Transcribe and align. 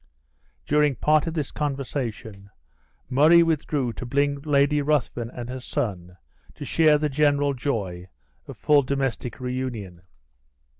During 0.65 0.95
part 0.95 1.27
of 1.27 1.35
this 1.35 1.51
conversation, 1.51 2.49
Murray 3.07 3.43
withdrew 3.43 3.93
to 3.93 4.03
bring 4.03 4.41
Lady 4.41 4.81
Ruthven 4.81 5.29
and 5.29 5.47
her 5.47 5.59
son 5.59 6.17
to 6.55 6.65
share 6.65 6.97
the 6.97 7.07
general 7.07 7.53
joy 7.53 8.07
of 8.47 8.57
full 8.57 8.81
domestic 8.81 9.39
reunion. 9.39 10.01